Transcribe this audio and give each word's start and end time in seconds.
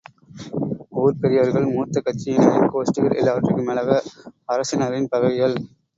ஊர்ப் 0.93 1.19
பெரியவர்கள், 1.21 1.67
மூத்த 1.67 2.01
கட்சியினரின் 2.01 2.73
கோஷ்டிகள், 2.73 3.15
எல்லாவற்றுக்கும் 3.15 3.65
மேலாக 3.65 4.01
அரசினரின் 4.47 5.07
பகைகள். 5.07 5.55